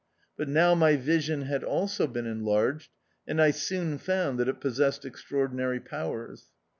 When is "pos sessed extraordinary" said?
4.59-5.79